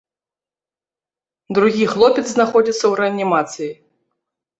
Другі 1.57 1.83
хлопец 1.91 2.23
знаходзіцца 2.31 2.79
ў 2.87 2.91
рэанімацыі. 3.01 3.69